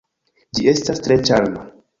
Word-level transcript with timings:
Ĝi 0.57 0.65
estas 0.73 1.05
tre 1.09 1.21
ĉarma. 1.31 1.71